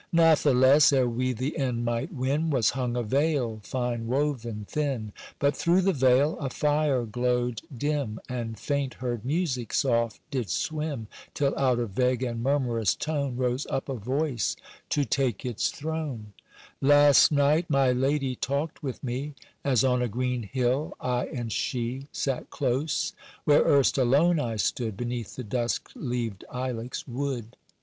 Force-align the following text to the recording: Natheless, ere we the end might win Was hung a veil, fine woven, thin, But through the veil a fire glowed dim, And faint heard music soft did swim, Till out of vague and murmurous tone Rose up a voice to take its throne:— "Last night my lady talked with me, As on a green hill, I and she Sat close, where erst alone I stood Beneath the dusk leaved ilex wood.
Natheless, 0.11 0.91
ere 0.91 1.07
we 1.07 1.31
the 1.31 1.55
end 1.59 1.85
might 1.85 2.11
win 2.11 2.49
Was 2.49 2.71
hung 2.71 2.97
a 2.97 3.03
veil, 3.03 3.59
fine 3.61 4.07
woven, 4.07 4.65
thin, 4.67 5.13
But 5.37 5.55
through 5.55 5.81
the 5.83 5.93
veil 5.93 6.39
a 6.39 6.49
fire 6.49 7.03
glowed 7.05 7.61
dim, 7.77 8.19
And 8.27 8.57
faint 8.57 8.95
heard 8.95 9.23
music 9.23 9.71
soft 9.75 10.19
did 10.31 10.49
swim, 10.49 11.05
Till 11.35 11.55
out 11.55 11.77
of 11.77 11.91
vague 11.91 12.23
and 12.23 12.41
murmurous 12.41 12.95
tone 12.95 13.37
Rose 13.37 13.67
up 13.69 13.89
a 13.89 13.93
voice 13.93 14.55
to 14.89 15.05
take 15.05 15.45
its 15.45 15.69
throne:— 15.69 16.33
"Last 16.81 17.31
night 17.31 17.69
my 17.69 17.91
lady 17.91 18.35
talked 18.35 18.81
with 18.81 19.03
me, 19.03 19.35
As 19.63 19.83
on 19.83 20.01
a 20.01 20.07
green 20.07 20.41
hill, 20.41 20.97
I 20.99 21.27
and 21.27 21.51
she 21.51 22.07
Sat 22.11 22.49
close, 22.49 23.13
where 23.45 23.63
erst 23.67 23.99
alone 23.99 24.39
I 24.39 24.55
stood 24.55 24.97
Beneath 24.97 25.35
the 25.35 25.43
dusk 25.43 25.91
leaved 25.93 26.43
ilex 26.51 27.07
wood. 27.07 27.55